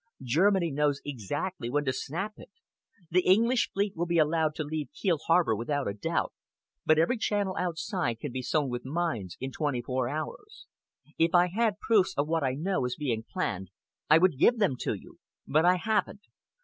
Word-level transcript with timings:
Germany 0.23 0.71
knows 0.71 0.99
exactly 1.05 1.69
when 1.69 1.85
to 1.85 1.93
snap 1.93 2.33
it. 2.37 2.49
The 3.11 3.19
English 3.21 3.69
fleet 3.71 3.95
will 3.95 4.07
be 4.07 4.17
allowed 4.17 4.55
to 4.55 4.63
leave 4.63 4.89
Kiel 4.91 5.19
harbor 5.27 5.55
without 5.55 5.87
a 5.87 5.93
doubt, 5.93 6.33
but 6.87 6.97
every 6.97 7.17
channel 7.19 7.55
outside 7.59 8.19
can 8.19 8.31
be 8.31 8.41
sown 8.41 8.67
with 8.69 8.83
mines 8.83 9.37
in 9.39 9.51
twenty 9.51 9.83
four 9.83 10.09
hours. 10.09 10.65
If 11.19 11.35
I 11.35 11.49
had 11.49 11.77
proofs 11.79 12.15
of 12.17 12.27
what 12.27 12.43
I 12.43 12.53
know 12.55 12.83
is 12.85 12.95
being 12.95 13.23
planned, 13.31 13.69
I 14.09 14.17
would 14.17 14.39
give 14.39 14.57
them 14.57 14.75
to 14.79 14.95
you! 14.95 15.19
But 15.45 15.65
I 15.65 15.75
haven't. 15.75 16.21